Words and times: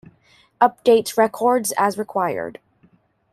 Update 0.59 1.15
records 1.15 1.73
as 1.77 1.95
required. 1.95 2.59